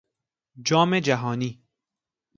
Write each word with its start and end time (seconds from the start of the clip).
جام 0.65 0.99
جهانی 0.99 1.63